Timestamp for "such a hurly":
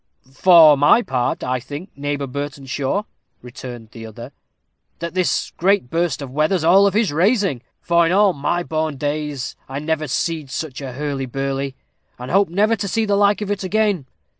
10.49-11.27